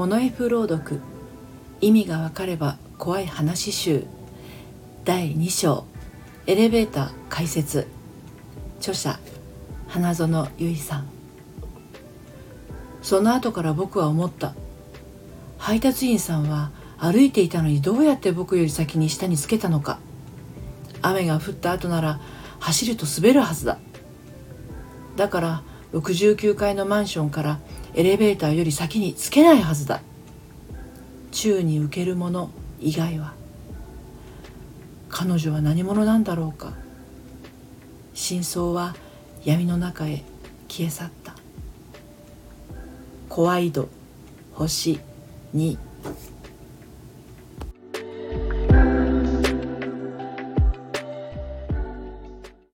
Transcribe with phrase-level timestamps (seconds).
[0.00, 0.98] モノ F 朗読。
[1.82, 4.06] 意味がわかれば怖い話集。
[5.04, 5.84] 第2章。
[6.46, 7.86] エレベーター解説。
[8.78, 9.20] 著者。
[9.88, 11.06] 花園由衣さん。
[13.02, 14.54] その後から僕は思った。
[15.58, 19.98] 配達員さんは歩いていたのにどうやって僕より先に下につけたのか。
[21.02, 22.20] 雨が降った後なら
[22.58, 23.76] 走ると滑るはずだ。
[25.16, 25.62] だから
[25.92, 27.60] 69階のマンションから
[27.94, 30.00] エレベーターより先につけないはずだ。
[31.32, 33.34] 宙に浮けるもの以外は。
[35.08, 36.72] 彼女は何者なんだろうか。
[38.14, 38.94] 真相は
[39.44, 40.22] 闇の中へ
[40.68, 41.34] 消え去った。
[43.28, 43.88] 怖い度
[44.52, 45.00] 星
[45.54, 45.78] 2